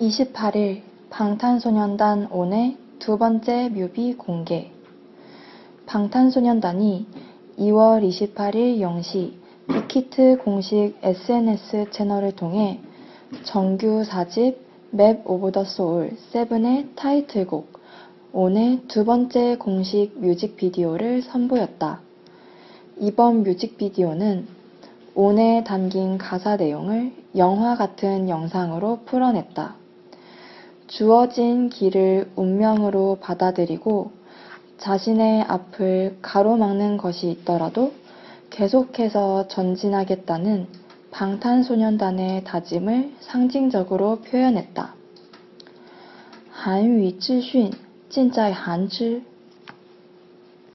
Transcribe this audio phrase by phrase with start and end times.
[0.00, 4.72] 28일 방탄소년단 ON의 두 번째 뮤비 공개.
[5.86, 7.06] 방탄소년단이
[7.58, 9.34] 2월 28일 0시
[9.68, 12.80] 빅히트 공식 SNS 채널을 통해
[13.44, 14.56] 정규 4집
[14.90, 17.78] Map of the Soul 7의 타이틀곡
[18.32, 22.00] ON의 두 번째 공식 뮤직비디오를 선보였다.
[22.98, 24.48] 이번 뮤직비디오는
[25.14, 29.83] 온에 담긴 가사 내용을 영화 같은 영상으로 풀어냈다.
[30.93, 34.11] 주어진 길을 운명으로 받아들이고
[34.77, 37.93] 자신의 앞을 가로막는 것이 있더라도
[38.49, 40.67] 계속해서 전진하겠다는
[41.11, 44.95] 방탄소년단의 다짐을 상징적으로 표현했다.
[46.61, 47.71] 韩语资讯
[48.09, 49.21] 尽在韩知